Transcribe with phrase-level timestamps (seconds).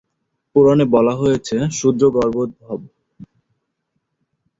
[0.55, 2.79] পুরাণে বলা হয়েছে শূদ্রোগর্ভোদ্ভব।